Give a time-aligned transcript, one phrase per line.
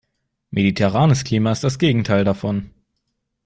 [0.49, 2.71] Mediterranes Klima ist das Gegenteil davon.